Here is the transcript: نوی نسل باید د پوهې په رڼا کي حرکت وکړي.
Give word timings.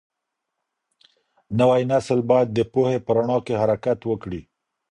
نوی 1.59 1.81
نسل 1.91 2.19
باید 2.29 2.47
د 2.53 2.59
پوهې 2.73 2.97
په 3.05 3.11
رڼا 3.17 3.37
کي 3.45 3.53
حرکت 3.61 3.99
وکړي. 4.05 4.41